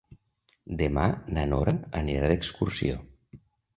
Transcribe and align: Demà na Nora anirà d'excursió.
Demà 0.79 1.03
na 1.37 1.43
Nora 1.51 1.75
anirà 2.03 2.33
d'excursió. 2.33 2.99